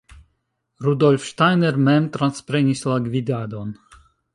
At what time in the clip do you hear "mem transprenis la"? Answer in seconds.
1.91-3.01